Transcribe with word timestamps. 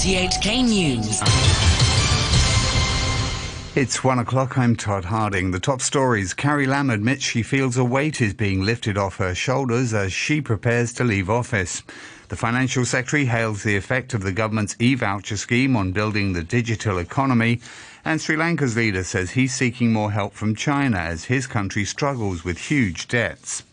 RTHK 0.00 0.64
News. 0.64 1.20
It's 3.76 4.02
one 4.02 4.18
o'clock. 4.18 4.56
I'm 4.56 4.74
Todd 4.74 5.04
Harding. 5.04 5.50
The 5.50 5.60
top 5.60 5.82
stories. 5.82 6.32
Carrie 6.32 6.66
Lam 6.66 6.88
admits 6.88 7.22
she 7.22 7.42
feels 7.42 7.76
a 7.76 7.84
weight 7.84 8.22
is 8.22 8.32
being 8.32 8.62
lifted 8.62 8.96
off 8.96 9.18
her 9.18 9.34
shoulders 9.34 9.92
as 9.92 10.10
she 10.10 10.40
prepares 10.40 10.94
to 10.94 11.04
leave 11.04 11.28
office. 11.28 11.82
The 12.28 12.36
Financial 12.36 12.86
Secretary 12.86 13.26
hails 13.26 13.62
the 13.62 13.76
effect 13.76 14.14
of 14.14 14.22
the 14.22 14.32
government's 14.32 14.74
e-voucher 14.78 15.36
scheme 15.36 15.76
on 15.76 15.92
building 15.92 16.32
the 16.32 16.44
digital 16.44 16.96
economy. 16.96 17.60
And 18.02 18.22
Sri 18.22 18.36
Lanka's 18.36 18.76
leader 18.76 19.04
says 19.04 19.32
he's 19.32 19.52
seeking 19.52 19.92
more 19.92 20.12
help 20.12 20.32
from 20.32 20.54
China 20.54 20.96
as 20.96 21.24
his 21.24 21.46
country 21.46 21.84
struggles 21.84 22.42
with 22.42 22.56
huge 22.56 23.06
debts. 23.06 23.64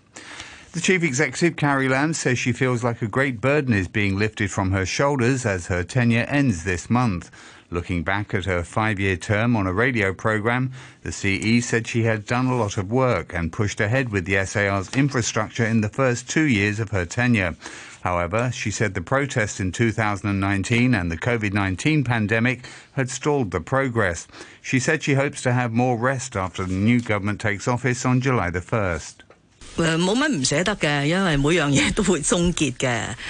The 0.73 0.81
chief 0.81 1.01
executive, 1.01 1.55
Carrie 1.55 1.87
Lam, 1.87 2.13
says 2.13 2.37
she 2.37 2.51
feels 2.51 2.83
like 2.83 3.01
a 3.01 3.07
great 3.07 3.39
burden 3.39 3.73
is 3.73 3.87
being 3.87 4.19
lifted 4.19 4.51
from 4.51 4.71
her 4.71 4.85
shoulders 4.85 5.45
as 5.45 5.67
her 5.67 5.83
tenure 5.83 6.25
ends 6.27 6.65
this 6.65 6.89
month. 6.89 7.31
Looking 7.69 8.03
back 8.03 8.33
at 8.33 8.45
her 8.45 8.63
five 8.63 8.99
year 8.99 9.17
term 9.17 9.55
on 9.55 9.65
a 9.65 9.73
radio 9.73 10.13
program, 10.13 10.71
the 11.03 11.11
CE 11.11 11.65
said 11.65 11.87
she 11.87 12.03
had 12.03 12.25
done 12.25 12.45
a 12.45 12.55
lot 12.55 12.77
of 12.77 12.91
work 12.91 13.33
and 13.33 13.51
pushed 13.51 13.81
ahead 13.81 14.09
with 14.09 14.25
the 14.25 14.45
SAR's 14.45 14.93
infrastructure 14.93 15.65
in 15.65 15.81
the 15.81 15.89
first 15.89 16.29
two 16.29 16.45
years 16.45 16.79
of 16.79 16.91
her 16.91 17.05
tenure. 17.05 17.55
However, 18.01 18.51
she 18.53 18.69
said 18.69 18.93
the 18.93 19.01
protests 19.01 19.59
in 19.59 19.71
2019 19.71 20.93
and 20.93 21.11
the 21.11 21.17
COVID 21.17 21.53
19 21.53 22.03
pandemic 22.03 22.65
had 22.93 23.09
stalled 23.09 23.51
the 23.51 23.61
progress. 23.61 24.27
She 24.61 24.79
said 24.79 25.01
she 25.01 25.15
hopes 25.15 25.41
to 25.41 25.53
have 25.53 25.71
more 25.73 25.97
rest 25.97 26.35
after 26.35 26.63
the 26.63 26.73
new 26.73 27.01
government 27.01 27.41
takes 27.41 27.67
office 27.67 28.05
on 28.05 28.21
July 28.21 28.49
the 28.49 28.61
1st. 28.61 29.26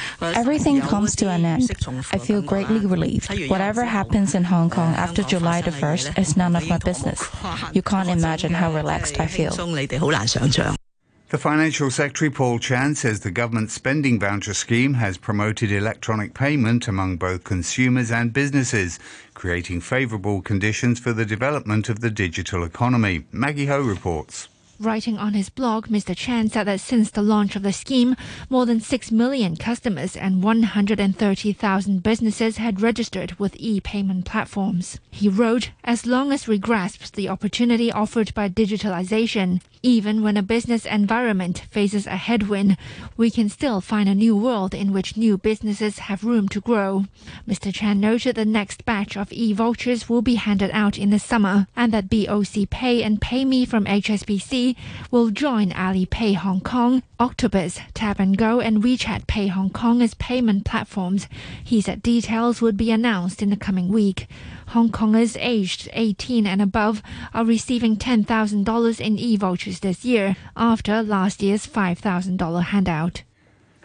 Everything 0.22 0.82
comes 0.82 1.16
to 1.18 1.30
an 1.30 1.46
end. 1.46 1.70
I 2.12 2.18
feel 2.18 2.42
greatly 2.42 2.86
relieved. 2.86 3.30
Whatever 3.50 3.86
happens 3.86 4.34
in 4.36 4.44
Hong 4.46 4.70
Kong 4.70 4.94
after 4.96 5.24
July 5.24 5.62
the 5.62 5.72
1st 5.72 6.18
is 6.18 6.38
none 6.38 6.56
of 6.56 6.68
my 6.68 6.78
business. 6.78 7.20
You 7.74 7.82
can't 7.82 8.10
imagine 8.10 8.54
how 8.54 8.74
relaxed 8.74 9.20
I 9.20 9.28
feel. 9.28 9.52
The 11.30 11.38
Financial 11.38 11.92
Secretary 11.92 12.30
Paul 12.32 12.58
Chan 12.58 12.96
says 12.96 13.20
the 13.20 13.32
government 13.32 13.70
spending 13.70 14.18
voucher 14.18 14.54
scheme 14.54 14.94
has 14.94 15.18
promoted 15.18 15.74
electronic 15.74 16.34
payment 16.34 16.88
among 16.88 17.18
both 17.18 17.44
consumers 17.44 18.12
and 18.12 18.32
businesses, 18.32 18.98
creating 19.34 19.82
favourable 19.82 20.42
conditions 20.42 21.02
for 21.02 21.12
the 21.12 21.26
development 21.26 21.90
of 21.90 22.00
the 22.00 22.10
digital 22.10 22.64
economy. 22.64 23.26
Maggie 23.34 23.66
Ho 23.66 23.82
reports. 23.82 24.48
Writing 24.80 25.18
on 25.18 25.34
his 25.34 25.50
blog, 25.50 25.88
Mr. 25.88 26.16
Chan 26.16 26.50
said 26.50 26.66
that 26.66 26.80
since 26.80 27.10
the 27.10 27.24
launch 27.24 27.56
of 27.56 27.64
the 27.64 27.74
scheme, 27.74 28.16
more 28.48 28.68
than 28.68 28.80
6 28.80 29.12
million 29.12 29.56
customers 29.56 30.16
and 30.16 30.44
130,000 30.44 32.04
businesses 32.04 32.58
had 32.58 32.80
registered 32.80 33.40
with 33.40 33.56
e-payment 33.58 34.26
platforms. 34.26 35.00
He 35.10 35.30
wrote, 35.30 35.72
as 35.84 36.06
long 36.06 36.32
as 36.32 36.48
we 36.48 36.60
grasp 36.60 37.12
the 37.16 37.28
opportunity 37.28 37.92
offered 37.92 38.32
by 38.36 38.50
digitalization, 38.50 39.62
even 39.84 40.24
when 40.24 40.38
a 40.38 40.44
business 40.44 40.86
environment 40.86 41.66
faces 41.72 42.08
a 42.08 42.16
headwind, 42.16 42.78
we 43.16 43.30
can 43.30 43.50
still 43.50 43.82
find 43.82 44.10
a 44.10 44.16
new 44.16 44.36
world 44.36 44.74
in 44.74 44.92
which 44.92 45.18
new 45.18 45.38
businesses 45.38 46.00
have 46.00 46.24
room 46.24 46.48
to 46.50 46.62
grow. 46.62 47.06
Mr. 47.48 47.74
Chan 47.74 48.00
noted 48.00 48.36
the 48.36 48.46
next 48.46 48.86
batch 48.86 49.16
of 49.16 49.32
e-vouchers 49.32 50.10
will 50.10 50.22
be 50.22 50.36
handed 50.36 50.72
out 50.72 50.98
in 50.98 51.10
the 51.10 51.20
summer 51.20 51.68
and 51.76 51.92
that 51.92 52.10
BOC 52.10 52.70
Pay 52.70 53.04
and 53.04 53.22
PayMe 53.22 53.68
from 53.68 53.86
HSBC 53.86 54.76
will 55.12 55.30
join 55.30 55.72
Alipay 55.72 56.36
Hong 56.36 56.62
Kong, 56.62 57.04
Octopus, 57.20 57.80
Tap 57.94 58.20
and 58.20 58.38
Go, 58.38 58.60
and 58.60 58.84
WeChat 58.84 59.28
Pay 59.28 59.48
Hong 59.48 59.70
Kong 59.70 60.02
as 60.02 60.14
payment 60.16 60.66
platforms. 60.66 61.28
He 61.64 61.82
said 61.82 62.04
details 62.04 62.62
would 62.62 62.78
be 62.78 62.92
announced 62.92 63.42
in 63.42 63.50
the 63.50 63.56
coming 63.56 63.90
week. 63.90 64.28
Hong 64.68 64.90
Kongers 64.90 65.38
aged 65.40 65.90
18 65.94 66.46
and 66.46 66.62
above 66.62 67.02
are 67.34 67.46
receiving 67.46 67.96
$10,000 67.96 69.00
in 69.00 69.18
e-vouchers 69.18 69.80
this 69.80 70.04
year 70.04 70.36
after 70.56 71.02
last 71.02 71.42
year's 71.42 71.66
$5,000 71.66 72.64
handout. 72.64 73.24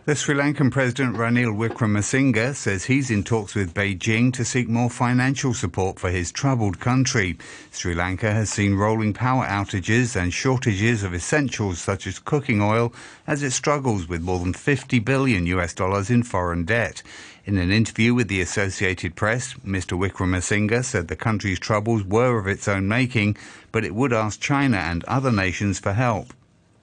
The 0.04 0.16
Sri 0.16 0.34
Lankan 0.34 0.72
President 0.72 1.14
Ranil 1.14 1.54
Wickremesinghe 1.56 2.56
says 2.56 2.86
he's 2.86 3.08
in 3.08 3.22
talks 3.22 3.54
with 3.54 3.72
Beijing 3.72 4.32
to 4.32 4.44
seek 4.44 4.68
more 4.68 4.90
financial 4.90 5.54
support 5.54 6.00
for 6.00 6.10
his 6.10 6.32
troubled 6.32 6.80
country. 6.80 7.38
Sri 7.70 7.94
Lanka 7.94 8.32
has 8.32 8.50
seen 8.50 8.74
rolling 8.74 9.12
power 9.12 9.46
outages 9.46 10.20
and 10.20 10.34
shortages 10.34 11.04
of 11.04 11.14
essentials 11.14 11.78
such 11.78 12.08
as 12.08 12.18
cooking 12.18 12.60
oil 12.60 12.92
as 13.28 13.44
it 13.44 13.52
struggles 13.52 14.08
with 14.08 14.22
more 14.22 14.40
than 14.40 14.54
50 14.54 14.98
billion 14.98 15.46
US 15.46 15.72
dollars 15.72 16.10
in 16.10 16.24
foreign 16.24 16.64
debt. 16.64 17.04
In 17.44 17.56
an 17.56 17.70
interview 17.70 18.12
with 18.12 18.26
the 18.26 18.40
Associated 18.40 19.14
Press, 19.14 19.54
Mr. 19.64 19.96
Wickremesinghe 19.96 20.84
said 20.84 21.06
the 21.06 21.14
country's 21.14 21.60
troubles 21.60 22.02
were 22.02 22.40
of 22.40 22.48
its 22.48 22.66
own 22.66 22.88
making, 22.88 23.36
but 23.70 23.84
it 23.84 23.94
would 23.94 24.12
ask 24.12 24.40
China 24.40 24.78
and 24.78 25.04
other 25.04 25.30
nations 25.30 25.78
for 25.78 25.92
help. 25.92 26.32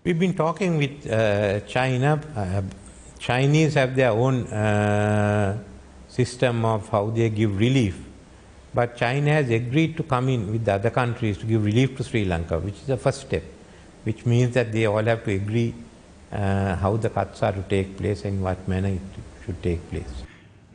We've 0.06 0.18
been 0.18 0.34
talking 0.36 0.78
with 0.78 1.12
uh, 1.12 1.60
China. 1.68 2.22
Uh, 2.34 2.62
Chinese 3.20 3.74
have 3.74 3.96
their 3.96 4.12
own 4.12 4.48
uh, 4.48 5.58
system 6.08 6.66
of 6.66 6.88
how 6.90 7.10
they 7.10 7.30
give 7.30 7.58
relief. 7.58 8.00
But 8.74 8.96
China 8.96 9.32
has 9.34 9.50
agreed 9.50 9.98
to 9.98 10.04
come 10.04 10.30
in 10.30 10.52
with 10.52 10.66
the 10.66 10.74
other 10.74 10.90
countries 10.90 11.38
to 11.40 11.46
give 11.46 11.64
relief 11.66 11.98
to 11.98 12.04
Sri 12.04 12.26
Lanka, 12.26 12.60
which 12.60 12.76
is 12.76 12.88
the 12.88 12.98
first 12.98 13.22
step, 13.22 13.44
which 14.04 14.26
means 14.26 14.54
that 14.54 14.72
they 14.72 14.86
all 14.86 15.04
have 15.04 15.24
to 15.26 15.32
agree 15.32 15.74
uh, 16.32 16.76
how 16.76 16.96
the 16.98 17.10
cuts 17.10 17.44
are 17.44 17.52
to 17.52 17.62
take 17.64 17.98
place 17.98 18.26
and 18.26 18.42
what 18.42 18.68
manner 18.68 18.90
it 18.90 19.02
should 19.46 19.62
take 19.62 19.90
place. 19.90 20.24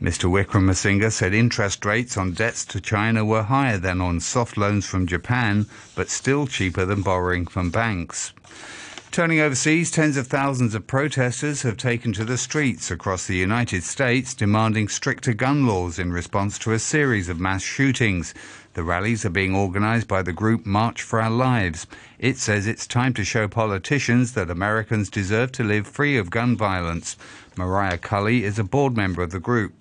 Mr. 0.01 0.29
Wickremesinghe 0.29 1.09
said 1.09 1.33
interest 1.33 1.85
rates 1.85 2.17
on 2.17 2.33
debts 2.33 2.65
to 2.65 2.81
China 2.81 3.23
were 3.23 3.43
higher 3.43 3.77
than 3.77 4.01
on 4.01 4.19
soft 4.19 4.57
loans 4.57 4.85
from 4.85 5.07
Japan, 5.07 5.65
but 5.95 6.09
still 6.09 6.45
cheaper 6.45 6.85
than 6.85 7.01
borrowing 7.01 7.47
from 7.47 7.69
banks. 7.69 8.33
Turning 9.15 9.39
overseas, 9.39 9.91
tens 9.91 10.17
of 10.17 10.27
thousands 10.27 10.75
of 10.75 10.87
protesters 10.87 11.61
have 11.61 11.77
taken 11.77 12.11
to 12.11 12.25
the 12.25 12.37
streets 12.37 12.91
across 12.91 13.25
the 13.25 13.37
United 13.37 13.81
States 13.81 14.33
demanding 14.33 14.89
stricter 14.89 15.33
gun 15.33 15.65
laws 15.65 15.97
in 15.97 16.11
response 16.11 16.59
to 16.59 16.73
a 16.73 16.79
series 16.79 17.29
of 17.29 17.39
mass 17.39 17.63
shootings. 17.63 18.33
The 18.73 18.83
rallies 18.83 19.23
are 19.23 19.29
being 19.29 19.55
organized 19.55 20.09
by 20.09 20.21
the 20.21 20.33
group 20.33 20.65
March 20.65 21.01
for 21.01 21.21
Our 21.21 21.29
Lives. 21.29 21.87
It 22.19 22.37
says 22.37 22.67
it's 22.67 22.85
time 22.85 23.13
to 23.13 23.23
show 23.23 23.47
politicians 23.47 24.33
that 24.33 24.49
Americans 24.49 25.09
deserve 25.09 25.53
to 25.53 25.63
live 25.63 25.87
free 25.87 26.17
of 26.17 26.29
gun 26.29 26.57
violence. 26.57 27.15
Mariah 27.55 27.99
Cooley 27.99 28.43
is 28.43 28.59
a 28.59 28.65
board 28.65 28.97
member 28.97 29.23
of 29.23 29.31
the 29.31 29.39
group. 29.39 29.71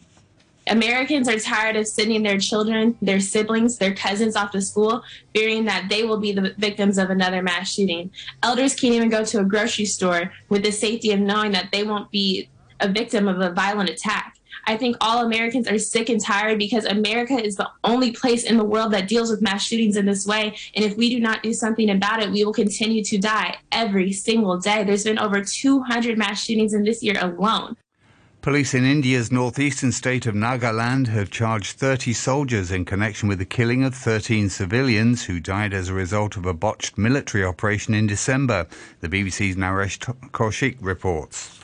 Americans 0.66 1.28
are 1.28 1.38
tired 1.38 1.76
of 1.76 1.86
sending 1.86 2.22
their 2.22 2.38
children, 2.38 2.97
their 3.02 3.20
siblings, 3.20 3.76
their 3.78 3.94
cousins 3.94 4.36
off 4.36 4.50
to 4.52 4.62
school, 4.62 5.02
fearing 5.34 5.64
that 5.66 5.88
they 5.91 6.04
will 6.04 6.19
be 6.19 6.32
the 6.32 6.54
victims 6.58 6.97
of 6.97 7.10
another 7.10 7.42
mass 7.42 7.72
shooting. 7.72 8.10
Elders 8.42 8.75
can't 8.75 8.94
even 8.94 9.08
go 9.10 9.25
to 9.25 9.41
a 9.41 9.44
grocery 9.44 9.84
store 9.84 10.32
with 10.48 10.62
the 10.62 10.72
safety 10.72 11.12
of 11.12 11.20
knowing 11.20 11.52
that 11.52 11.70
they 11.70 11.82
won't 11.82 12.10
be 12.10 12.48
a 12.80 12.88
victim 12.88 13.28
of 13.28 13.41
a 13.41 13.50
violent 13.52 13.91
attack. 13.91 14.38
I 14.66 14.76
think 14.76 14.97
all 15.00 15.25
Americans 15.25 15.69
are 15.69 15.78
sick 15.78 16.08
and 16.08 16.20
tired 16.20 16.58
because 16.58 16.86
America 16.86 17.34
is 17.34 17.56
the 17.56 17.70
only 17.82 18.12
place 18.12 18.44
in 18.44 18.56
the 18.56 18.64
world 18.64 18.92
that 18.92 19.08
deals 19.08 19.31
with 19.31 19.42
mass 19.42 19.64
shootings 19.64 19.96
in 19.96 20.06
this 20.06 20.26
way. 20.26 20.56
And 20.75 20.84
if 20.84 20.96
we 20.96 21.10
do 21.10 21.20
not 21.20 21.42
do 21.42 21.52
something 21.52 21.91
about 21.91 22.22
it, 22.22 22.31
we 22.31 22.44
will 22.44 22.52
continue 22.52 23.04
to 23.04 23.19
die 23.19 23.58
every 23.72 24.12
single 24.12 24.58
day. 24.58 24.84
There's 24.84 25.04
been 25.04 25.19
over 25.19 25.42
200 25.44 26.16
mass 26.16 26.42
shootings 26.42 26.72
in 26.72 26.84
this 26.84 27.02
year 27.02 27.16
alone. 27.20 27.76
Police 28.44 28.75
in 28.75 28.84
India's 28.84 29.32
northeastern 29.32 29.91
state 29.91 30.27
of 30.27 30.34
Nagaland 30.34 31.09
have 31.09 31.31
charged 31.31 31.78
30 31.78 32.12
soldiers 32.12 32.71
in 32.71 32.84
connection 32.84 33.27
with 33.27 33.38
the 33.38 33.47
killing 33.47 33.82
of 33.82 33.94
13 33.94 34.50
civilians 34.50 35.25
who 35.25 35.41
died 35.41 35.72
as 35.72 35.88
a 35.88 35.94
result 35.94 36.37
of 36.37 36.44
a 36.44 36.53
botched 36.53 36.99
military 36.99 37.43
operation 37.43 37.94
in 37.94 38.06
December. 38.06 38.66
The 39.00 39.09
BBC's 39.09 39.56
Naresh 39.56 39.99
Kaushik 40.32 40.77
reports. 40.82 41.59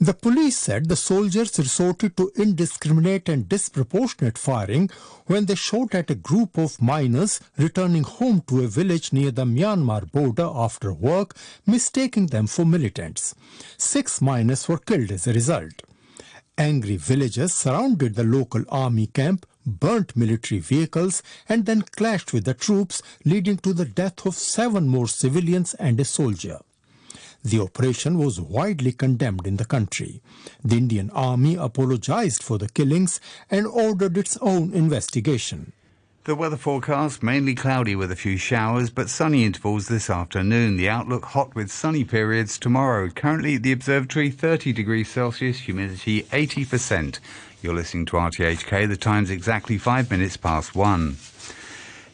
The 0.00 0.14
police 0.14 0.56
said 0.56 0.88
the 0.88 0.96
soldiers 0.96 1.56
resorted 1.60 2.16
to 2.16 2.32
indiscriminate 2.34 3.28
and 3.28 3.48
disproportionate 3.48 4.36
firing 4.36 4.90
when 5.26 5.46
they 5.46 5.54
shot 5.54 5.94
at 5.94 6.10
a 6.10 6.16
group 6.16 6.58
of 6.58 6.82
miners 6.82 7.38
returning 7.56 8.02
home 8.02 8.42
to 8.48 8.64
a 8.64 8.66
village 8.66 9.12
near 9.12 9.30
the 9.30 9.44
Myanmar 9.44 10.10
border 10.10 10.50
after 10.52 10.92
work, 10.92 11.36
mistaking 11.66 12.26
them 12.26 12.48
for 12.48 12.64
militants. 12.64 13.36
Six 13.78 14.20
miners 14.20 14.68
were 14.68 14.78
killed 14.78 15.12
as 15.12 15.28
a 15.28 15.32
result. 15.32 15.82
Angry 16.58 16.96
villagers 16.96 17.52
surrounded 17.52 18.14
the 18.14 18.24
local 18.24 18.64
army 18.70 19.08
camp, 19.08 19.44
burnt 19.66 20.16
military 20.16 20.58
vehicles, 20.58 21.22
and 21.50 21.66
then 21.66 21.82
clashed 21.82 22.32
with 22.32 22.44
the 22.44 22.54
troops, 22.54 23.02
leading 23.26 23.58
to 23.58 23.74
the 23.74 23.84
death 23.84 24.24
of 24.24 24.34
seven 24.34 24.88
more 24.88 25.06
civilians 25.06 25.74
and 25.74 26.00
a 26.00 26.04
soldier. 26.04 26.60
The 27.44 27.60
operation 27.60 28.16
was 28.16 28.40
widely 28.40 28.92
condemned 28.92 29.46
in 29.46 29.58
the 29.58 29.66
country. 29.66 30.22
The 30.64 30.78
Indian 30.78 31.10
Army 31.10 31.56
apologized 31.56 32.42
for 32.42 32.56
the 32.56 32.70
killings 32.70 33.20
and 33.50 33.66
ordered 33.66 34.16
its 34.16 34.38
own 34.38 34.72
investigation. 34.72 35.72
The 36.26 36.34
weather 36.34 36.56
forecast 36.56 37.22
mainly 37.22 37.54
cloudy 37.54 37.94
with 37.94 38.10
a 38.10 38.16
few 38.16 38.36
showers, 38.36 38.90
but 38.90 39.08
sunny 39.08 39.44
intervals 39.44 39.86
this 39.86 40.10
afternoon. 40.10 40.76
The 40.76 40.88
outlook 40.88 41.26
hot 41.26 41.54
with 41.54 41.70
sunny 41.70 42.02
periods 42.02 42.58
tomorrow. 42.58 43.10
Currently 43.10 43.54
at 43.54 43.62
the 43.62 43.70
observatory, 43.70 44.30
30 44.30 44.72
degrees 44.72 45.08
Celsius, 45.08 45.60
humidity 45.60 46.24
80%. 46.24 47.20
You're 47.62 47.74
listening 47.74 48.06
to 48.06 48.16
RTHK. 48.16 48.88
The 48.88 48.96
time's 48.96 49.30
exactly 49.30 49.78
five 49.78 50.10
minutes 50.10 50.36
past 50.36 50.74
one. 50.74 51.16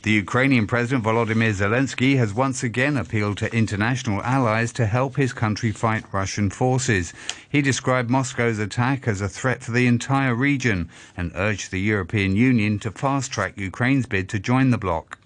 The 0.03 0.11
Ukrainian 0.11 0.67
President 0.67 1.05
Volodymyr 1.05 1.53
Zelensky 1.53 2.17
has 2.17 2.35
once 2.35 2.65
again 2.65 2.97
appealed 2.97 3.39
to 3.39 3.55
international 3.55 4.21
allies 4.25 4.73
to 4.73 4.87
help 4.87 5.15
his 5.15 5.33
country 5.33 5.71
fight 5.71 6.05
Russian 6.11 6.51
forces. 6.51 7.13
He 7.49 7.63
described 7.63 8.11
Moscow's 8.11 8.59
attack 8.59 9.07
as 9.07 9.21
a 9.21 9.29
threat 9.29 9.63
for 9.63 9.71
the 9.71 9.87
entire 9.87 10.35
region 10.35 10.89
and 11.17 11.31
urged 11.37 11.71
the 11.71 11.79
European 11.79 12.35
Union 12.35 12.81
to 12.81 12.91
fast 12.91 13.31
track 13.31 13.57
Ukraine's 13.57 14.07
bid 14.07 14.29
to 14.31 14.41
join 14.41 14.71
the 14.71 14.77
bloc. 14.77 15.19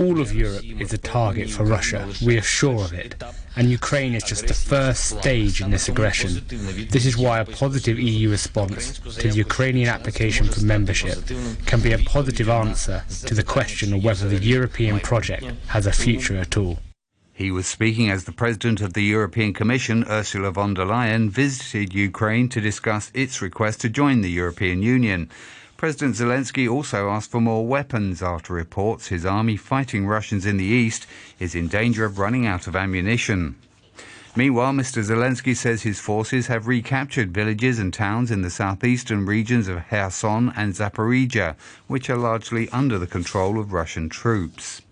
All 0.00 0.20
of 0.20 0.32
Europe 0.34 0.64
is 0.80 0.92
a 0.92 0.98
target 0.98 1.50
for 1.50 1.64
Russia. 1.64 2.08
We 2.24 2.38
are 2.38 2.42
sure 2.42 2.84
of 2.84 2.92
it. 2.94 3.22
And 3.56 3.70
Ukraine 3.70 4.14
is 4.14 4.22
just 4.22 4.46
the 4.46 4.54
first 4.54 5.04
stage 5.18 5.60
in 5.60 5.70
this 5.70 5.88
aggression. 5.88 6.30
This 6.90 7.04
is 7.06 7.16
why 7.18 7.40
a 7.40 7.44
positive 7.44 7.98
EU 7.98 8.30
response 8.30 8.98
to 9.20 9.28
the 9.28 9.36
Ukrainian 9.36 9.88
application 9.88 10.46
for 10.46 10.62
membership 10.64 11.18
can 11.66 11.80
be 11.80 11.92
a 11.92 11.98
positive 11.98 12.48
answer 12.48 13.02
to 13.26 13.34
the 13.34 13.42
question 13.42 13.92
of 13.94 14.04
whether 14.04 14.28
the 14.28 14.38
European 14.56 15.00
project 15.00 15.44
has 15.68 15.86
a 15.86 15.92
future 15.92 16.36
at 16.38 16.56
all. 16.56 16.78
He 17.38 17.52
was 17.52 17.68
speaking 17.68 18.10
as 18.10 18.24
the 18.24 18.32
President 18.32 18.80
of 18.80 18.94
the 18.94 19.04
European 19.04 19.52
Commission, 19.54 20.04
Ursula 20.08 20.50
von 20.50 20.74
der 20.74 20.84
Leyen, 20.84 21.30
visited 21.30 21.94
Ukraine 21.94 22.48
to 22.48 22.60
discuss 22.60 23.12
its 23.14 23.40
request 23.40 23.80
to 23.82 23.88
join 23.88 24.22
the 24.22 24.30
European 24.30 24.82
Union. 24.82 25.30
President 25.78 26.16
Zelensky 26.16 26.68
also 26.68 27.08
asked 27.08 27.30
for 27.30 27.40
more 27.40 27.64
weapons 27.64 28.20
after 28.20 28.52
reports 28.52 29.06
his 29.06 29.24
army 29.24 29.56
fighting 29.56 30.08
Russians 30.08 30.44
in 30.44 30.56
the 30.56 30.64
east 30.64 31.06
is 31.38 31.54
in 31.54 31.68
danger 31.68 32.04
of 32.04 32.18
running 32.18 32.48
out 32.48 32.66
of 32.66 32.74
ammunition. 32.74 33.54
Meanwhile, 34.34 34.72
Mr. 34.72 35.04
Zelensky 35.04 35.56
says 35.56 35.82
his 35.82 36.00
forces 36.00 36.48
have 36.48 36.66
recaptured 36.66 37.32
villages 37.32 37.78
and 37.78 37.94
towns 37.94 38.32
in 38.32 38.42
the 38.42 38.50
southeastern 38.50 39.24
regions 39.24 39.68
of 39.68 39.88
Kherson 39.88 40.52
and 40.56 40.74
Zaporizhia, 40.74 41.54
which 41.86 42.10
are 42.10 42.16
largely 42.16 42.68
under 42.70 42.98
the 42.98 43.06
control 43.06 43.60
of 43.60 43.72
Russian 43.72 44.08
troops. 44.08 44.82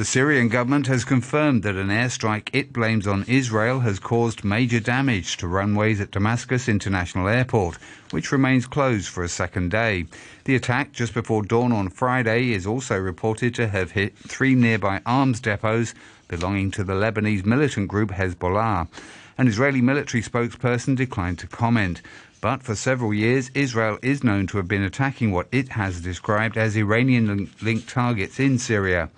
The 0.00 0.06
Syrian 0.06 0.48
government 0.48 0.86
has 0.86 1.04
confirmed 1.04 1.62
that 1.62 1.76
an 1.76 1.88
airstrike 1.88 2.48
it 2.54 2.72
blames 2.72 3.06
on 3.06 3.26
Israel 3.28 3.80
has 3.80 3.98
caused 3.98 4.44
major 4.44 4.80
damage 4.80 5.36
to 5.36 5.46
runways 5.46 6.00
at 6.00 6.10
Damascus 6.10 6.70
International 6.70 7.28
Airport, 7.28 7.76
which 8.10 8.32
remains 8.32 8.66
closed 8.66 9.08
for 9.08 9.22
a 9.22 9.28
second 9.28 9.70
day. 9.70 10.06
The 10.44 10.54
attack 10.54 10.92
just 10.92 11.12
before 11.12 11.42
dawn 11.42 11.70
on 11.70 11.90
Friday 11.90 12.52
is 12.52 12.66
also 12.66 12.96
reported 12.98 13.54
to 13.56 13.68
have 13.68 13.90
hit 13.90 14.16
three 14.16 14.54
nearby 14.54 15.02
arms 15.04 15.38
depots 15.38 15.92
belonging 16.28 16.70
to 16.70 16.82
the 16.82 16.94
Lebanese 16.94 17.44
militant 17.44 17.88
group 17.88 18.12
Hezbollah. 18.12 18.88
An 19.36 19.48
Israeli 19.48 19.82
military 19.82 20.22
spokesperson 20.22 20.96
declined 20.96 21.38
to 21.40 21.46
comment. 21.46 22.00
But 22.40 22.62
for 22.62 22.74
several 22.74 23.12
years, 23.12 23.50
Israel 23.52 23.98
is 24.00 24.24
known 24.24 24.46
to 24.46 24.56
have 24.56 24.66
been 24.66 24.82
attacking 24.82 25.30
what 25.30 25.48
it 25.52 25.68
has 25.72 26.00
described 26.00 26.56
as 26.56 26.74
Iranian 26.74 27.50
linked 27.60 27.90
targets 27.90 28.40
in 28.40 28.58
Syria. 28.58 29.10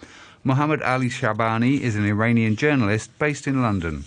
Mohammed 0.44 0.82
Ali 0.82 1.08
Shabani 1.08 1.80
is 1.80 1.94
an 1.94 2.04
Iranian 2.04 2.56
journalist 2.56 3.16
based 3.20 3.46
in 3.46 3.62
London. 3.62 4.04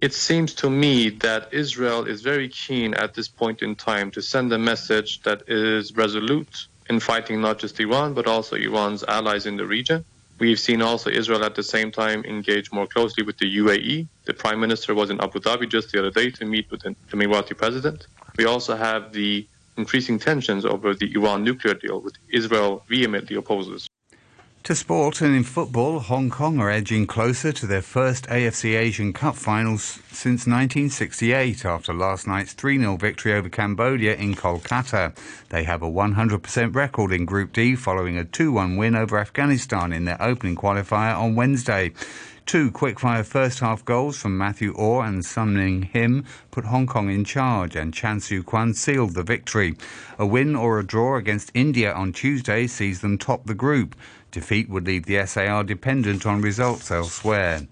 It 0.00 0.14
seems 0.14 0.54
to 0.54 0.70
me 0.70 1.10
that 1.26 1.52
Israel 1.52 2.04
is 2.04 2.22
very 2.22 2.48
keen 2.48 2.94
at 2.94 3.14
this 3.14 3.26
point 3.26 3.62
in 3.62 3.74
time 3.74 4.12
to 4.12 4.22
send 4.22 4.52
a 4.52 4.58
message 4.58 5.22
that 5.22 5.42
is 5.48 5.96
resolute 5.96 6.66
in 6.88 7.00
fighting 7.00 7.40
not 7.40 7.58
just 7.58 7.80
Iran, 7.80 8.14
but 8.14 8.28
also 8.28 8.54
Iran's 8.54 9.02
allies 9.02 9.44
in 9.46 9.56
the 9.56 9.66
region. 9.66 10.04
We've 10.38 10.58
seen 10.58 10.82
also 10.82 11.10
Israel 11.10 11.44
at 11.44 11.56
the 11.56 11.62
same 11.64 11.90
time 11.90 12.24
engage 12.24 12.70
more 12.70 12.86
closely 12.86 13.24
with 13.24 13.38
the 13.38 13.56
UAE. 13.58 14.06
The 14.24 14.34
prime 14.34 14.60
minister 14.60 14.94
was 14.94 15.10
in 15.10 15.20
Abu 15.20 15.40
Dhabi 15.40 15.68
just 15.68 15.90
the 15.90 15.98
other 15.98 16.12
day 16.12 16.30
to 16.30 16.44
meet 16.44 16.70
with 16.70 16.82
the 16.82 16.94
Emirati 17.10 17.56
president. 17.56 18.06
We 18.36 18.44
also 18.44 18.76
have 18.76 19.12
the 19.12 19.46
increasing 19.76 20.20
tensions 20.20 20.64
over 20.64 20.94
the 20.94 21.12
Iran 21.14 21.42
nuclear 21.42 21.74
deal, 21.74 22.00
which 22.00 22.14
Israel 22.30 22.84
vehemently 22.88 23.36
opposes. 23.36 23.88
To 24.64 24.76
sport 24.76 25.20
and 25.22 25.34
in 25.34 25.42
football, 25.42 25.98
Hong 25.98 26.30
Kong 26.30 26.60
are 26.60 26.70
edging 26.70 27.04
closer 27.04 27.50
to 27.50 27.66
their 27.66 27.82
first 27.82 28.28
AFC 28.28 28.78
Asian 28.78 29.12
Cup 29.12 29.34
finals 29.34 29.98
since 30.12 30.46
1968 30.46 31.64
after 31.64 31.92
last 31.92 32.28
night's 32.28 32.52
3 32.52 32.78
0 32.78 32.96
victory 32.96 33.32
over 33.32 33.48
Cambodia 33.48 34.14
in 34.14 34.36
Kolkata. 34.36 35.16
They 35.48 35.64
have 35.64 35.82
a 35.82 35.90
100% 35.90 36.76
record 36.76 37.10
in 37.10 37.24
Group 37.24 37.52
D 37.52 37.74
following 37.74 38.16
a 38.16 38.24
2 38.24 38.52
1 38.52 38.76
win 38.76 38.94
over 38.94 39.18
Afghanistan 39.18 39.92
in 39.92 40.04
their 40.04 40.22
opening 40.22 40.54
qualifier 40.54 41.18
on 41.18 41.34
Wednesday. 41.34 41.90
Two 42.44 42.70
quick-fire 42.70 43.24
first-half 43.24 43.84
goals 43.84 44.18
from 44.18 44.36
Matthew 44.36 44.72
Orr 44.72 45.04
and 45.04 45.24
Sun 45.24 45.56
Ming 45.56 45.82
Him 45.82 46.24
put 46.50 46.66
Hong 46.66 46.86
Kong 46.86 47.08
in 47.08 47.24
charge, 47.24 47.76
and 47.76 47.94
Chan 47.94 48.20
Siu 48.20 48.42
Kwan 48.42 48.74
sealed 48.74 49.14
the 49.14 49.22
victory. 49.22 49.76
A 50.18 50.26
win 50.26 50.54
or 50.54 50.78
a 50.78 50.84
draw 50.84 51.16
against 51.16 51.52
India 51.54 51.92
on 51.92 52.12
Tuesday 52.12 52.66
sees 52.66 53.00
them 53.00 53.16
top 53.16 53.46
the 53.46 53.54
group. 53.54 53.94
Defeat 54.32 54.68
would 54.68 54.86
leave 54.86 55.06
the 55.06 55.24
SAR 55.24 55.64
dependent 55.64 56.26
on 56.26 56.42
results 56.42 56.90
elsewhere. 56.90 57.66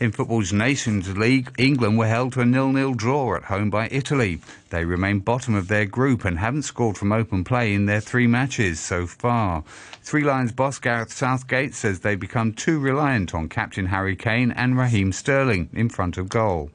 In 0.00 0.12
football's 0.12 0.52
Nations 0.52 1.16
League, 1.16 1.50
England 1.58 1.98
were 1.98 2.06
held 2.06 2.32
to 2.34 2.40
a 2.40 2.46
nil-nil 2.46 2.94
draw 2.94 3.34
at 3.34 3.44
home 3.44 3.68
by 3.68 3.88
Italy. 3.90 4.40
They 4.70 4.84
remain 4.84 5.18
bottom 5.18 5.56
of 5.56 5.66
their 5.66 5.86
group 5.86 6.24
and 6.24 6.38
haven't 6.38 6.62
scored 6.62 6.96
from 6.96 7.10
open 7.10 7.42
play 7.42 7.74
in 7.74 7.86
their 7.86 8.00
three 8.00 8.28
matches 8.28 8.78
so 8.78 9.08
far. 9.08 9.64
Three 10.02 10.22
Lions 10.22 10.52
boss 10.52 10.78
Gareth 10.78 11.12
Southgate 11.12 11.74
says 11.74 12.00
they've 12.00 12.18
become 12.18 12.52
too 12.52 12.78
reliant 12.78 13.34
on 13.34 13.48
captain 13.48 13.86
Harry 13.86 14.14
Kane 14.14 14.52
and 14.52 14.78
Raheem 14.78 15.10
Sterling 15.10 15.68
in 15.72 15.88
front 15.88 16.16
of 16.16 16.28
goal. 16.28 16.70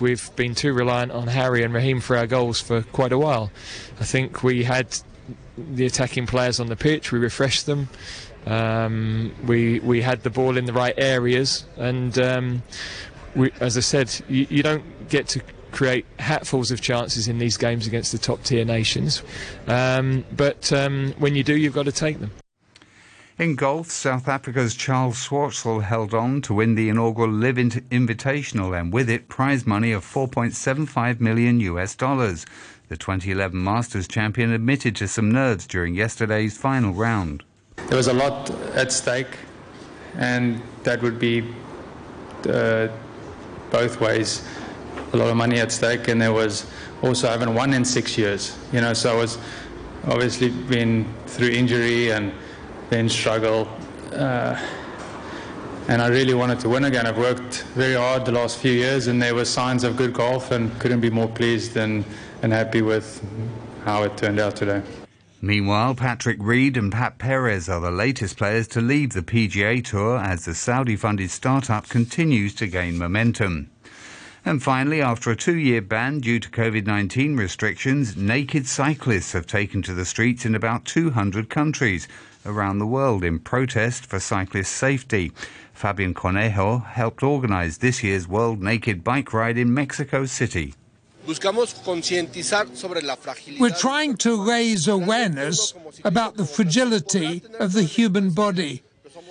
We've 0.00 0.34
been 0.34 0.56
too 0.56 0.72
reliant 0.72 1.12
on 1.12 1.28
Harry 1.28 1.62
and 1.62 1.72
Raheem 1.72 2.00
for 2.00 2.16
our 2.16 2.26
goals 2.26 2.60
for 2.60 2.82
quite 2.82 3.12
a 3.12 3.18
while. 3.18 3.52
I 4.00 4.04
think 4.04 4.42
we 4.42 4.64
had 4.64 4.88
the 5.56 5.86
attacking 5.86 6.26
players 6.26 6.58
on 6.58 6.66
the 6.66 6.74
pitch, 6.74 7.12
we 7.12 7.20
refreshed 7.20 7.66
them. 7.66 7.88
Um, 8.46 9.34
we 9.44 9.80
we 9.80 10.00
had 10.00 10.22
the 10.22 10.30
ball 10.30 10.56
in 10.56 10.66
the 10.66 10.72
right 10.72 10.94
areas, 10.96 11.66
and 11.76 12.16
um, 12.18 12.62
we, 13.34 13.50
as 13.60 13.76
I 13.76 13.80
said, 13.80 14.14
you, 14.28 14.46
you, 14.48 14.62
don't 14.62 15.08
get 15.08 15.26
to 15.28 15.42
create 15.72 16.06
hatfuls 16.18 16.70
of 16.70 16.80
chances 16.80 17.26
in 17.26 17.38
these 17.38 17.56
games 17.56 17.88
against 17.88 18.12
the 18.12 18.18
top 18.18 18.44
tier 18.44 18.64
nations, 18.64 19.22
um, 19.66 20.24
but 20.36 20.72
um, 20.72 21.12
when 21.18 21.34
you 21.34 21.42
do, 21.42 21.56
you've 21.56 21.74
got 21.74 21.86
to 21.86 21.92
take 21.92 22.20
them. 22.20 22.30
In 23.38 23.56
golf, 23.56 23.90
South 23.90 24.28
Africa's 24.28 24.74
Charles 24.74 25.16
Schwartzel 25.16 25.82
held 25.82 26.14
on 26.14 26.40
to 26.42 26.54
win 26.54 26.74
the 26.74 26.88
inaugural 26.88 27.30
LIV 27.30 27.56
Invitational 27.90 28.78
and 28.78 28.90
with 28.90 29.10
it 29.10 29.28
prize 29.28 29.66
money 29.66 29.92
of 29.92 30.06
4.75 30.06 31.20
million 31.20 31.60
US 31.60 31.94
dollars. 31.94 32.46
The 32.88 32.96
2011 32.96 33.62
Masters 33.62 34.08
champion 34.08 34.52
admitted 34.52 34.96
to 34.96 35.08
some 35.08 35.30
nerves 35.30 35.66
during 35.66 35.94
yesterday's 35.94 36.56
final 36.56 36.94
round 36.94 37.44
there 37.88 37.96
was 37.96 38.08
a 38.08 38.12
lot 38.12 38.50
at 38.74 38.90
stake, 38.92 39.38
and 40.16 40.60
that 40.82 41.02
would 41.02 41.18
be 41.18 41.54
uh, 42.48 42.88
both 43.70 44.00
ways. 44.00 44.46
A 45.12 45.16
lot 45.16 45.28
of 45.28 45.36
money 45.36 45.60
at 45.60 45.70
stake, 45.70 46.08
and 46.08 46.20
there 46.20 46.32
was 46.32 46.66
also 47.02 47.28
I 47.28 47.32
haven't 47.32 47.54
won 47.54 47.72
in 47.72 47.84
six 47.84 48.18
years. 48.18 48.56
You 48.72 48.80
know, 48.80 48.92
so 48.92 49.12
I 49.12 49.16
was 49.16 49.38
obviously 50.06 50.50
been 50.50 51.06
through 51.26 51.50
injury 51.50 52.10
and 52.10 52.32
then 52.90 53.08
struggle. 53.08 53.68
Uh, 54.12 54.60
and 55.88 56.02
I 56.02 56.08
really 56.08 56.34
wanted 56.34 56.58
to 56.60 56.68
win 56.68 56.84
again. 56.84 57.06
I've 57.06 57.18
worked 57.18 57.62
very 57.74 57.94
hard 57.94 58.24
the 58.24 58.32
last 58.32 58.58
few 58.58 58.72
years, 58.72 59.06
and 59.06 59.22
there 59.22 59.34
were 59.34 59.44
signs 59.44 59.84
of 59.84 59.96
good 59.96 60.12
golf, 60.12 60.50
and 60.50 60.76
couldn't 60.80 61.00
be 61.00 61.10
more 61.10 61.28
pleased 61.28 61.76
and, 61.76 62.04
and 62.42 62.52
happy 62.52 62.82
with 62.82 63.24
how 63.84 64.02
it 64.02 64.16
turned 64.16 64.40
out 64.40 64.56
today. 64.56 64.82
Meanwhile, 65.42 65.96
Patrick 65.96 66.38
Reed 66.40 66.76
and 66.76 66.90
Pat 66.90 67.18
Perez 67.18 67.68
are 67.68 67.80
the 67.80 67.90
latest 67.90 68.38
players 68.38 68.66
to 68.68 68.80
leave 68.80 69.12
the 69.12 69.22
PGA 69.22 69.84
Tour 69.84 70.18
as 70.18 70.46
the 70.46 70.54
Saudi 70.54 70.96
funded 70.96 71.30
startup 71.30 71.88
continues 71.88 72.54
to 72.54 72.66
gain 72.66 72.96
momentum. 72.96 73.70
And 74.46 74.62
finally, 74.62 75.02
after 75.02 75.30
a 75.30 75.36
two 75.36 75.56
year 75.56 75.82
ban 75.82 76.20
due 76.20 76.38
to 76.38 76.48
COVID 76.48 76.86
19 76.86 77.36
restrictions, 77.36 78.16
naked 78.16 78.66
cyclists 78.66 79.32
have 79.32 79.46
taken 79.46 79.82
to 79.82 79.92
the 79.92 80.04
streets 80.04 80.46
in 80.46 80.54
about 80.54 80.84
200 80.84 81.50
countries 81.50 82.08
around 82.46 82.78
the 82.78 82.86
world 82.86 83.24
in 83.24 83.38
protest 83.38 84.06
for 84.06 84.20
cyclist 84.20 84.72
safety. 84.72 85.32
Fabian 85.74 86.14
Cornejo 86.14 86.86
helped 86.86 87.22
organize 87.22 87.78
this 87.78 88.02
year's 88.02 88.26
World 88.26 88.62
Naked 88.62 89.04
Bike 89.04 89.34
Ride 89.34 89.58
in 89.58 89.74
Mexico 89.74 90.24
City. 90.24 90.74
We're 93.58 93.70
trying 93.70 94.16
to 94.18 94.44
raise 94.44 94.88
awareness 94.88 95.74
about 96.04 96.36
the 96.36 96.44
fragility 96.44 97.42
of 97.58 97.72
the 97.72 97.82
human 97.82 98.30
body. 98.30 98.82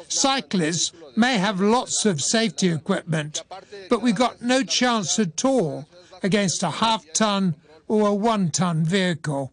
Cyclists 0.07 0.91
may 1.15 1.37
have 1.37 1.61
lots 1.61 2.05
of 2.05 2.21
safety 2.21 2.69
equipment, 2.69 3.43
but 3.89 4.01
we 4.01 4.11
got 4.11 4.41
no 4.41 4.63
chance 4.63 5.17
at 5.19 5.43
all 5.45 5.85
against 6.21 6.63
a 6.63 6.69
half 6.69 7.05
ton 7.13 7.55
or 7.87 8.09
a 8.09 8.13
one 8.13 8.51
ton 8.51 8.83
vehicle. 8.83 9.51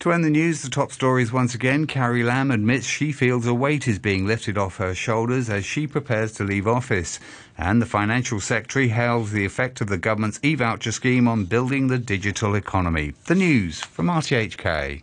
To 0.00 0.12
end 0.12 0.24
the 0.24 0.30
news, 0.30 0.60
the 0.60 0.68
top 0.68 0.92
stories 0.92 1.32
once 1.32 1.54
again. 1.54 1.86
Carrie 1.86 2.22
Lam 2.22 2.50
admits 2.50 2.86
she 2.86 3.12
feels 3.12 3.46
a 3.46 3.54
weight 3.54 3.88
is 3.88 3.98
being 3.98 4.26
lifted 4.26 4.58
off 4.58 4.76
her 4.76 4.94
shoulders 4.94 5.48
as 5.48 5.64
she 5.64 5.86
prepares 5.86 6.32
to 6.32 6.44
leave 6.44 6.68
office. 6.68 7.18
And 7.56 7.80
the 7.80 7.86
Financial 7.86 8.38
Secretary 8.38 8.88
hails 8.88 9.32
the 9.32 9.46
effect 9.46 9.80
of 9.80 9.88
the 9.88 9.96
government's 9.96 10.38
e 10.42 10.54
voucher 10.54 10.92
scheme 10.92 11.26
on 11.26 11.46
building 11.46 11.86
the 11.86 11.98
digital 11.98 12.54
economy. 12.54 13.14
The 13.24 13.34
news 13.36 13.80
from 13.80 14.08
RTHK. 14.08 15.02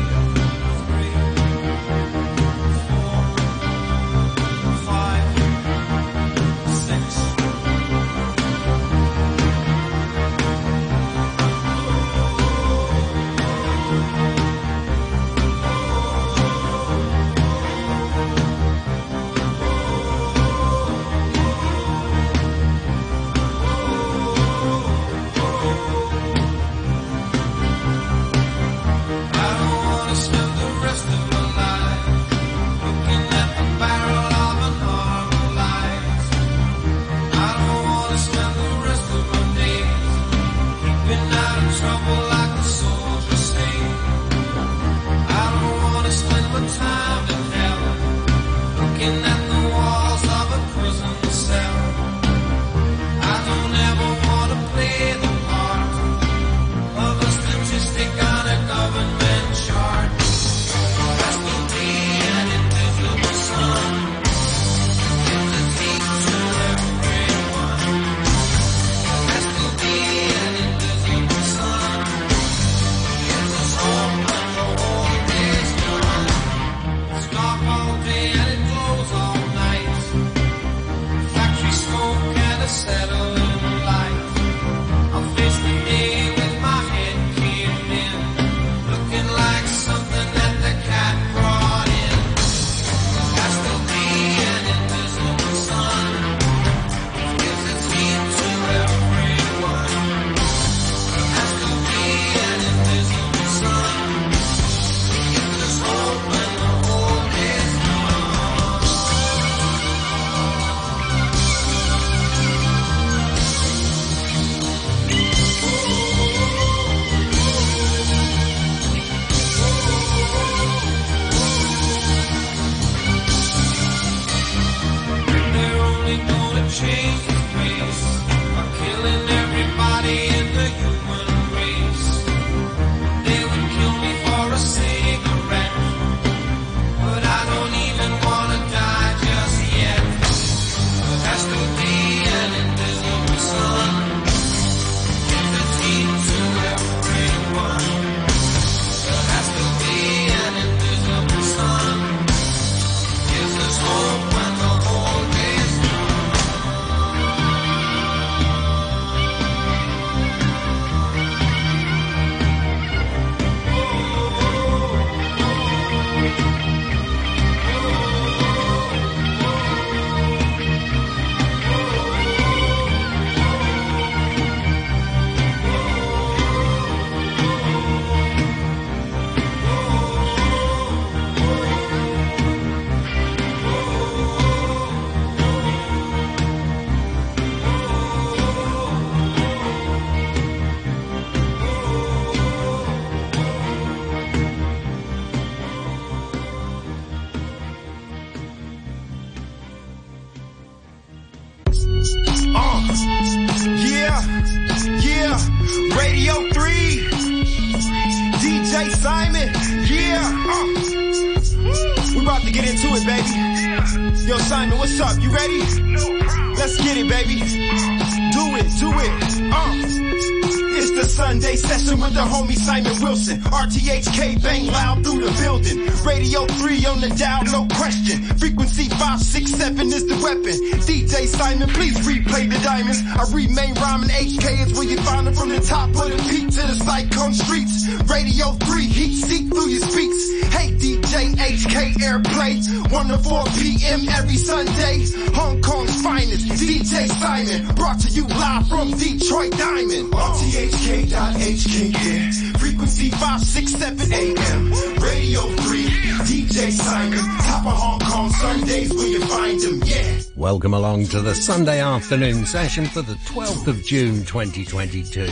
RTHK 223.49 224.35
uh. 224.35 224.39
bang 224.39 224.67
loud 224.67 225.03
through 225.03 225.21
the 225.21 225.31
building. 225.41 225.85
Radio 226.05 226.45
3 226.45 226.85
on 226.85 227.01
the 227.01 227.09
dial, 227.17 227.43
no 227.45 227.67
question. 227.75 228.23
Frequency 228.37 228.89
567 228.89 229.87
is 229.87 230.05
the 230.07 230.17
weapon. 230.21 230.57
DJ 230.85 231.27
Simon, 231.27 231.69
please 231.69 231.97
replay 232.07 232.49
the 232.49 232.59
diamonds. 232.63 233.01
I 233.05 233.23
remain 233.33 233.73
rhyming. 233.75 234.09
HK 234.09 234.67
is 234.67 234.73
where 234.73 234.87
you 234.87 234.97
find 235.01 235.27
them 235.27 235.33
from 235.33 235.49
the 235.49 235.61
top 235.61 235.89
of 235.89 236.09
the 236.09 236.17
peak 236.29 236.49
to 236.57 236.63
the 236.65 236.77
cyclone 236.81 237.33
streets. 237.33 237.87
Radio 238.09 238.53
3, 238.69 238.83
heat 238.85 239.15
seek 239.17 239.47
through 239.49 239.69
your 239.69 239.81
speaks. 239.81 240.21
Hey 240.53 240.73
DJ 240.77 241.35
HK 241.37 242.01
airplay. 242.01 242.61
1 242.91 243.07
to 243.07 243.17
4 243.17 243.43
p.m. 243.57 244.09
every 244.09 244.37
Sunday. 244.37 245.05
Hong 245.33 245.61
Kong's 245.91 246.03
finest. 246.03 246.45
DJ 246.47 247.07
Simon, 247.07 247.75
brought 247.75 247.99
to 248.01 248.09
you 248.09 248.25
live 248.27 248.67
from 248.67 248.91
Detroit 248.91 249.51
Diamond. 249.51 250.13
RTHK.HK, 250.13 251.91
yeah. 251.93 252.31
Frequency 252.57 253.09
567 253.09 254.13
AM. 254.13 254.71
Radio 255.01 255.41
3. 255.41 255.83
DJ 256.23 256.71
Simon. 256.71 257.19
Top 257.19 257.65
of 257.65 257.73
Hong 257.73 257.99
Kong, 257.99 258.29
Sundays 258.31 258.93
where 258.93 259.07
you 259.07 259.25
find 259.25 259.59
them, 259.59 259.81
yeah. 259.85 260.21
Welcome 260.35 260.73
along 260.73 261.07
to 261.07 261.21
the 261.21 261.35
Sunday 261.35 261.81
afternoon 261.81 262.45
session 262.45 262.85
for 262.85 263.01
the 263.01 263.13
12th 263.13 263.67
of 263.67 263.83
June 263.83 264.23
2022. 264.25 265.27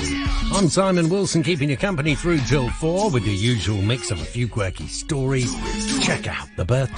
I'm 0.53 0.67
Simon 0.67 1.09
Wilson 1.09 1.41
keeping 1.41 1.69
you 1.69 1.77
company 1.77 2.15
through 2.15 2.39
till 2.41 2.69
4 2.69 3.09
with 3.09 3.23
the 3.23 3.31
usual 3.31 3.81
mix 3.81 4.11
of 4.11 4.21
a 4.21 4.25
few 4.25 4.47
quirky 4.47 4.87
stories. 4.87 5.55
Check 6.01 6.27
out 6.27 6.47
the 6.57 6.65
birthday 6.65 6.89